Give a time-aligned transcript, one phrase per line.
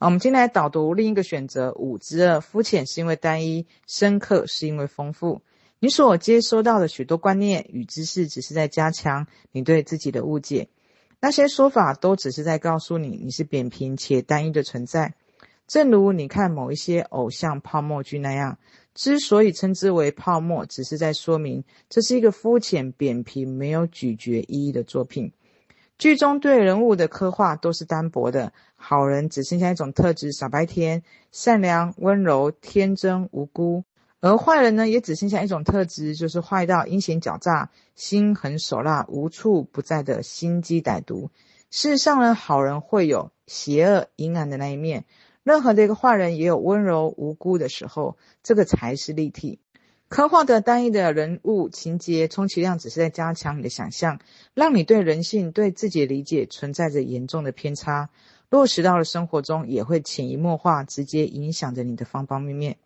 [0.00, 5.42] 好，我们今天来导读另一个选择五之二：肤浅是因为单一，深刻是因为丰富。
[5.80, 10.68] 你所接收到的许多观念与知识，只是在加强你对自己的误解。
[11.18, 15.14] 那些说法都只是在告诉你，你是扁平且单一的存在。
[15.66, 18.56] 正如你看某一些偶像泡沫剧那样，
[18.94, 25.32] 之所以称之为泡沫，只是在说明这是一个肤浅、扁平、没有咀嚼意义的作品。
[25.98, 31.02] 剧中对人物的刻画都是单薄的，好人只剩下一种特质：傻白甜、
[31.32, 33.82] 善良、温柔、天真、无辜。
[34.20, 41.30] 而坏人呢，也只剩下一种特质，就是坏到阴险狡诈、心狠手辣、无处不在的心机歹毒。
[41.70, 45.04] 事实上呢，好人会有邪恶阴暗的那一面，
[45.42, 49.58] 任何的一个坏人也有温柔无辜的时候，这个才是立体。
[50.08, 54.20] 刻画的单一的人物情节，充其量只是在加强你的想象，
[54.54, 58.08] 让你对人性、对自己的理解存在着严重的偏差。
[58.48, 62.78] 落实到了生活中，也会潜移默化，直接影响着你的方方面面。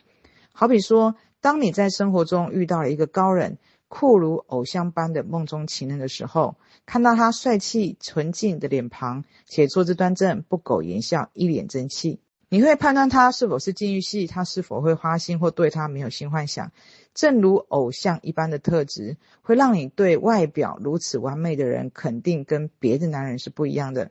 [0.50, 3.56] 好比说，当你在生活中遇到了一个高冷、
[3.86, 6.56] 酷如偶像般的梦中情人的时候，
[6.86, 16.72] 看到他帅气纯净的脸庞，且坐姿端正、不苟言笑、一脸正气，你会判断他是否是禁欲系，他是否会花心或对他没有性幻想。
[17.14, 24.10] 正如偶像一般的特质，会让你对外表如此完美的人肯定跟别的男人是不一样的，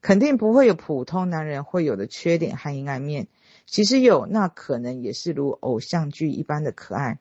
[0.00, 3.28] 肯定不会有普通男人会有的缺点和阴暗面。
[3.66, 7.18] 其实有，那可能也是如偶像剧一般的可爱。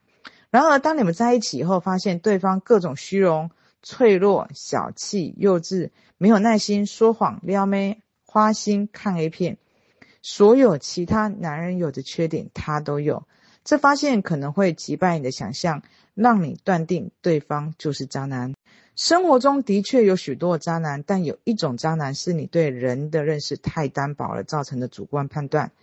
[0.50, 3.52] 然而，当你们在一起以后，发现对方各种虚荣、
[3.83, 9.58] 脆弱、小气、幼稚、没有耐心、说谎、撩妹、花心、看 A 片，
[10.22, 13.28] 所有其他男人有的缺点，他都有。
[13.67, 15.83] 这发现可能会击败你的想象，
[16.15, 18.53] 让你断定对方就是渣男。
[18.95, 25.73] 生活中的确有许多渣男，但有一种渣男是你对人的认识太单薄了造成的主观判断。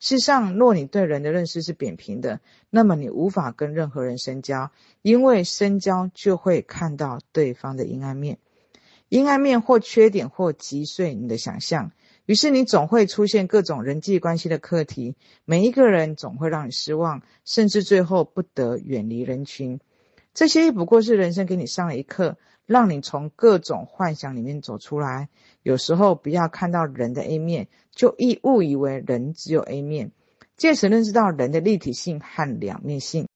[0.00, 8.36] 事实上，若你对人的认识是扁平的，那么你无法跟任何人深交，因为深交就会看到对方的阴暗面，
[9.08, 11.92] 阴暗面或缺点或击碎你的想象，
[12.30, 19.80] 于是你总会出现各种人际关系的课题，每一个人总会让你失望，甚至最后不得远离人群。
[20.32, 25.28] 这些不过是人生给你上了一课，让你从各种幻想里面走出来。
[25.64, 30.12] 有时候不要看到人的 A 面，就一误以为人只有 A 面，
[30.56, 33.26] 借此认识到人的立体性和两面性，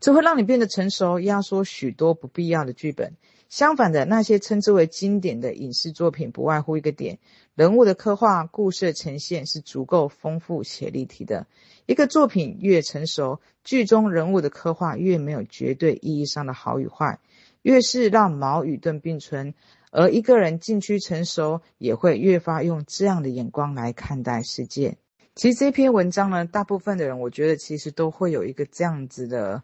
[0.00, 3.12] 这会让你变得成熟，压缩许多不必要的剧本。
[3.48, 7.18] 相反的，那些称之为经典的影视作品，不外乎一个点：
[7.54, 11.46] 人物的刻画、故事的呈现是足够丰富且立体的。
[11.86, 17.20] 一个作品越成熟，剧中人物的刻画越没有绝对意义上的好与坏，
[17.62, 19.54] 越是让矛与盾并存。
[19.90, 24.98] 而一个人渐趋成熟，也会越发用这样的眼光来看待世界。
[25.34, 29.62] 其实这篇文章呢，大部分的人我觉得其实都会有一个这样子的，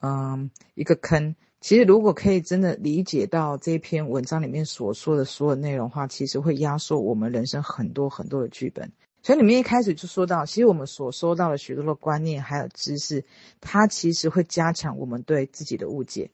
[0.00, 1.34] 嗯，一个坑。
[1.64, 8.92] 其实如果可以真的理解到这篇文章里面所说的所有内容的话，其实会压缩我们人生很多很多的剧本。
[9.22, 13.24] 所以里面一开始就说到，其实我们所收到的许多的观念还有知识，
[13.62, 16.30] 它其实会加强我们对自己的误解。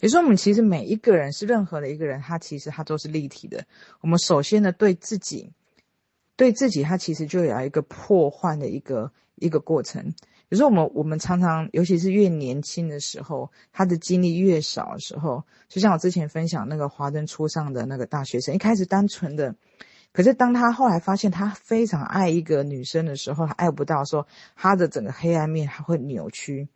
[0.00, 3.64] 也说，我们其实每一个人是任何的一个人，他其实他都是立体的。
[4.02, 5.50] 我们首先呢，对自己，
[6.36, 10.12] 对自己，他其实就有一个破坏的一个一个过程。
[10.50, 19.56] 可是，我们我们常常，尤其是越年轻的时候，他的经历越少的时候，就像我之前分享那个华灯初上的那个大学生，一开始单纯的，
[20.12, 26.68] 可是当他后来发现他非常爱一个女生的时候，他爱不到说他的整个黑暗面还会扭曲。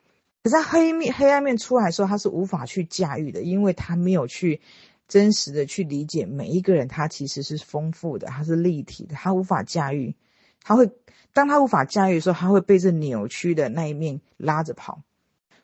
[0.43, 4.61] 可是他黑面黑暗面出来的时候，他是无法去驾驭的，因为他没有去
[5.07, 10.17] 真实的去理解每一个人，他其实是丰富的，他是立体的，他无法驾驭，
[10.63, 10.91] 他会
[11.39, 15.03] 当他无法驾驭的时候，他会被这扭曲的那一面拉着跑，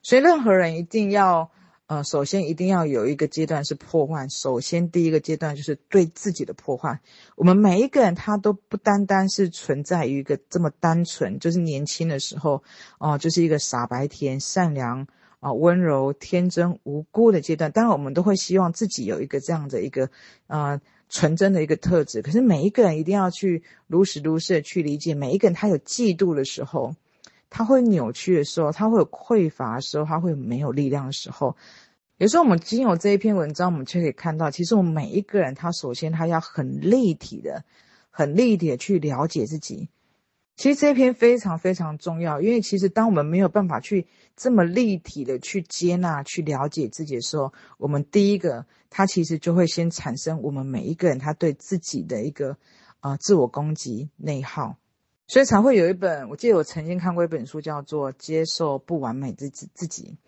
[0.03, 1.51] 所以任何人一定要。
[1.87, 4.27] 呃，首先一定要有一个阶段是破坏。
[4.29, 6.99] 首先，第一个阶段就是对自己的破坏。
[7.37, 12.63] 我们每一个人，他都不单单是存在于一个这么单纯，就是年轻的时候，
[12.99, 15.07] 哦、就是一个傻白甜、善良
[15.41, 17.71] 啊、温柔、天真、无辜的阶段。
[17.71, 20.09] 当然，我们都会希望自己有一个这样的一个
[20.47, 20.81] 呃
[21.15, 22.21] 纯真的一个特质。
[22.23, 26.95] 可是，每一个人一定要去如实如是的去理解，每一个人他有嫉妒的时候。
[27.57, 31.57] 他会扭曲的时候，他会有匮乏的时候，他会没有力量的时候。
[32.19, 37.63] 有时候我们经由这一篇文章，我们就可以看到，其实我们每一个人，他首先他要很立体的、
[38.11, 39.89] 很立体的去了解自己。
[40.57, 44.07] 其实这篇非常非常重要，因为其实当我们没有办法去
[44.37, 52.53] 这么立体的去接纳、去了解自己的时候，我们第一个，它其实就会先产生我们每一个人他对自己的一个
[53.01, 54.77] 啊、呃、自我攻击、内耗。
[55.27, 60.19] 所以才会有一本，我记得我曾经看过一本书，叫做《接受不完美自自自己》。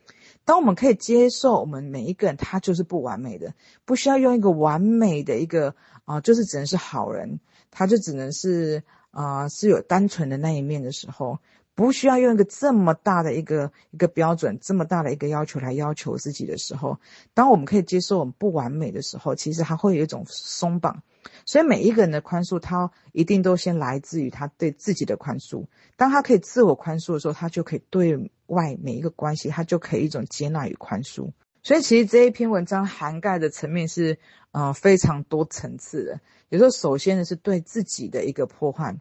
[0.46, 3.52] 当我们可以接受我们每一个人，他就是不完美的，
[3.84, 5.74] 不需要用一个完美的一个
[6.06, 7.40] 啊、就是只能是好人，
[7.70, 11.38] 他就只能是啊、是有单纯的那一面的时候。
[11.74, 16.98] 不需要用一个这么大的一个一个标准，这么大的一个要求来要求自己的时候，
[17.34, 21.02] 当我们可以接受我们不完美的时候，其实还会有一种松绑。
[21.44, 25.66] 所以每一个人的宽恕，他一定都先来自于他对自己的宽恕。
[25.96, 31.32] 当他可以自我宽恕的时候，他就可以对外每一个关系，他就可以一种接纳与宽恕。
[31.62, 34.18] 所以其实这一篇文章涵盖的层面是，
[34.52, 36.20] 呃，非常多层次的。
[36.48, 38.96] 有时候，首先呢是对自己的一个破坏。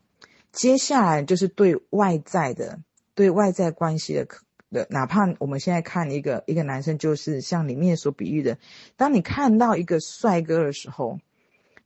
[0.52, 2.80] 接下来就是对外在的、
[3.14, 4.28] 对外在关系的
[4.72, 8.58] 的，哪怕我们现在看一个一个男生，就是像里面所比喻的，
[8.96, 11.20] 当你看到一个帅哥的时候，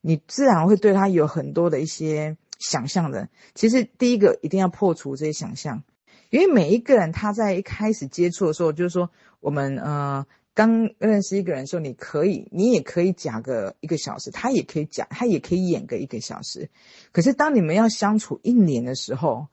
[0.02, 3.30] 你自然会对他有很多的一些想象的。
[3.56, 5.84] 其实第一个一定要破除这些想象，
[6.30, 9.10] 因为每一个人他在一开始接触的时候，就是说
[9.40, 10.26] 我们呃。
[10.56, 16.70] 刚认识一个人的时候，你可以，你也可以假个一个小时，他也可以假，他也可以演个一个小时。
[17.14, 19.48] 可是当你们要相处一年的时候，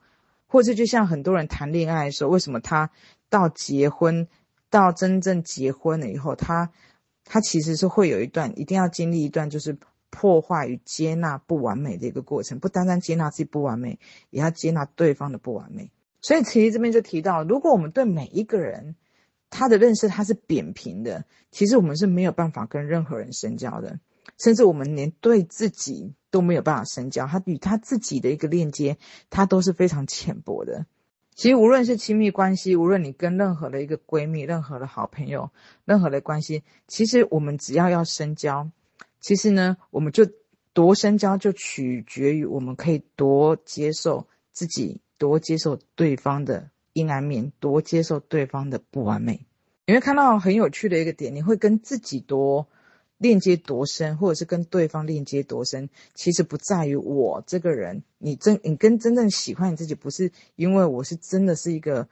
[0.47, 2.89] 或者就像很多人谈恋爱的时候，为什么他
[3.29, 4.27] 到结婚，
[4.69, 6.71] 到真正结婚了以后，他
[7.23, 9.77] 他其实是会有一段，一定要经历一段，就是
[10.09, 12.59] 破坏与接纳不完美的一个过程。
[12.59, 13.99] 不单单接纳自己不完美，
[14.29, 15.91] 也要接纳对方的不完美。
[16.21, 18.95] 所以其实这边就提到，如果我们对每一个人，
[19.49, 23.99] 他的认识他是扁平的，其实我们是没有办法跟任何人深交的，
[24.37, 27.27] 甚至我们连对自己都没有办法深交。
[27.27, 28.97] 他与他自己的一个链接，
[29.29, 30.85] 他都是非常浅薄的。
[31.35, 35.51] 其实无论是亲密关系，无论你跟任何的一个闺蜜、任何的好朋友、
[35.85, 38.71] 任何的关系，其实我们只要要深交，
[39.19, 40.27] 其实呢，我们就
[40.73, 46.69] 多深交就取决于我们可以多接受自己，多接受对方的。
[46.93, 49.45] 阴暗面，多接受对方的不完美，
[49.85, 52.67] 你会看到很有趣的一个点，你会跟自己多
[53.19, 62.07] 链接多深，或者是跟对方链接多深，其实不在于我这个人，你真你跟真正喜欢你自己，不是因为我是真的是一个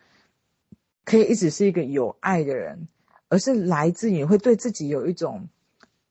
[1.03, 2.87] 可以一直是一个有爱的人，
[3.27, 5.49] 而是来自你会对自己有一种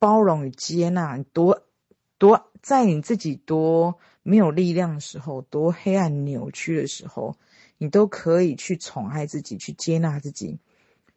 [0.04, 1.62] 包容与接纳，多
[2.18, 7.36] 多在你自己多没有力量的时候，多黑暗扭曲的时候。
[7.78, 10.58] 你都可以去宠爱自己，去接纳自己。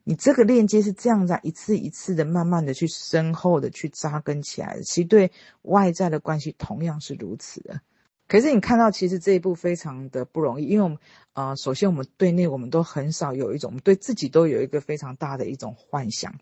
[0.04, 4.82] 你这个链接是这样在一次一次的、慢慢的去深厚的去扎根起来的。
[4.84, 5.32] 其实对
[5.62, 7.80] 外在的关系同样是如此的。
[8.28, 10.98] 可是你看到，其实这一步非常的不容易，因为我们，
[11.34, 16.34] 呃，首先我们对内我们都很少有一种，我们对自己都有一个非常大的一种幻想。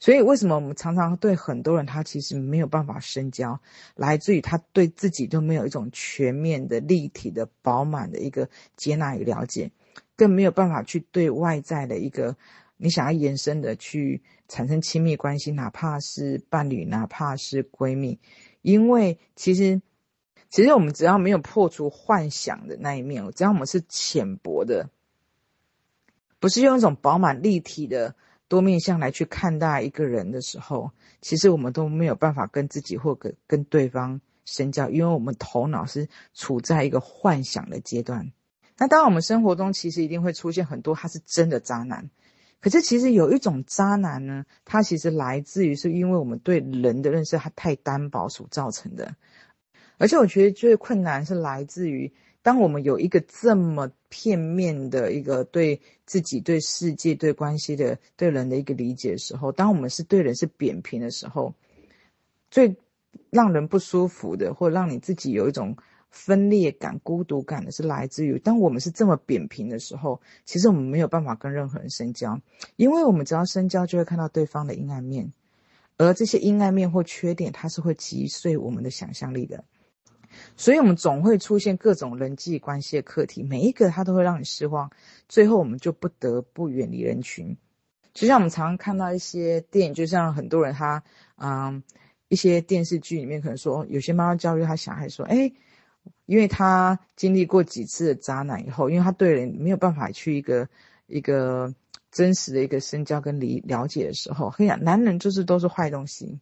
[0.00, 3.60] 所以，为什么我们常常对很多人，他其实没有办法深交，
[3.96, 9.72] 来自于他对自己都没有一种全面的、立体的、饱满的一个接纳与了解，
[10.14, 12.36] 更没有办法去对外在的一个
[12.76, 18.20] 你想要延伸的去产生亲密关系，哪怕是伴侣，哪怕是闺蜜，
[18.62, 19.82] 因为其实，
[20.48, 24.90] 其实我们只要没有破除幻想的那一面，只要我们是浅薄的，
[26.38, 28.14] 不是用一种饱满立体的。
[28.48, 30.90] 多面向来去看待一个人的时候，
[31.20, 38.32] 其实我们都没有办法跟自己或跟跟对方深交，因为我们头脑是处在一个幻想的阶段。
[38.78, 42.08] 那当然，我们生活中其实一定会出现很多他是真的渣男，
[42.60, 49.14] 可是其实有一种渣男呢，他其实来自于是因为我们对人的认识他太单薄所造成的，
[49.98, 52.12] 而且我觉得最困难是来自于。
[52.48, 61.52] 当我们有一个这么片面的一个对自己、对世界、对关系的、对人的一个理解的时候，当我们是对人是扁平的时候，
[62.50, 62.74] 最
[63.28, 65.76] 让人不舒服的，或让你自己有一种
[66.10, 72.40] 分裂感、孤独感的是来自于，当我们是这么扁平的时候，其实我们没有办法跟任何人深交，
[72.76, 75.34] 因为我们只要深交，就会看到对方的阴暗面，
[75.98, 79.64] 而这些阴暗面或缺点，它是会击碎我们的想象力的。
[80.56, 84.90] 所以，我们总会出现各种人际关系的课题，每一个他都会让你失望，
[85.28, 87.56] 最后我们就不得不远离人群。
[88.12, 91.04] 就像我们常常看到一些电影，就像很多人他，
[91.36, 91.82] 嗯，
[92.28, 95.52] 一些电视剧里面可能说，有些妈妈教育他小孩说，哎，
[96.26, 100.68] 因为他经历过几次的渣男以后，因为他对人没有办法去一个
[101.06, 101.72] 一个
[102.10, 106.40] 真实的一个深交跟理了解的时候，嘿呀，男人就是都是坏东西。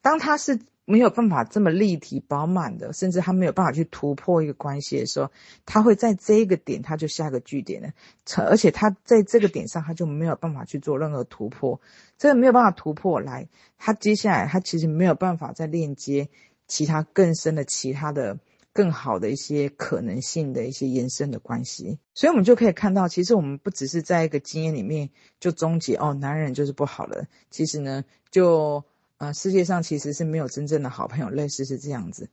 [0.00, 0.58] 当他是。
[0.90, 5.30] 没有办法这么立体饱满的，甚至他没有办法去突破一个关系的时候，
[5.66, 7.92] 他会在这一个点他就下个句点了，
[8.38, 11.78] 而且他在这个点上他就没有办法去做任何突破，
[12.16, 16.30] 这个没有办法突破来，他接下来他其实没有办法再链接
[16.66, 18.38] 其他更深的其他的
[18.72, 21.98] 更好的一些可能性的一些延伸的关系。
[22.14, 27.26] 所以，我们就可以看到，其实我们不只是在一个经验里面就终结哦，男人就是不好了。
[27.50, 28.84] 其实呢，就
[29.18, 32.30] 呃，世界上其实是没有真正的好朋友，类似是这样子。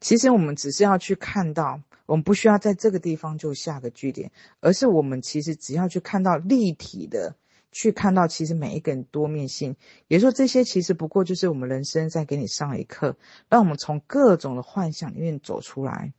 [0.00, 7.34] 其实我们只是要去看到，我们不需要在这个地方就下个句点，而是我们其实只要去看到立体的。
[7.72, 9.76] 去看到其实每一个人多面性，
[10.08, 13.16] 也就是说这些其实不过就是我们人生在给你上一课，
[13.48, 16.12] 让我们从各种的幻想里面走出来。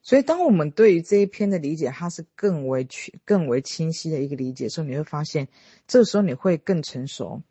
[0.00, 2.88] 所以，当我们对于这一篇的理解，它是更为、
[3.26, 5.48] 更为清晰的一个理解的时候，你会发现，
[5.86, 7.42] 这时候你会更成熟，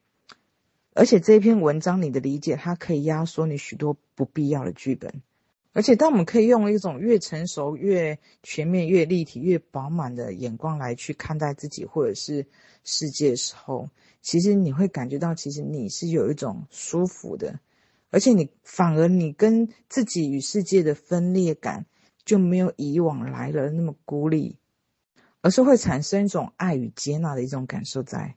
[0.98, 5.22] 而且这篇文章你的理解，它可以压缩你许多不必要的剧本。
[5.74, 12.48] 而且，当我们可以用一种越成熟、越全面、越立体、越饱满的眼光来去看待自己或者是
[12.84, 13.88] 世界的时候，
[14.24, 17.60] 其实你会感觉到，其实你是有一种舒服的，
[18.10, 21.86] 而且你反而你跟自己与世界的分裂感
[22.26, 24.58] 就没有以往来了那么孤立，
[25.42, 28.34] 而是会产生一种爱与接纳的一种感受在。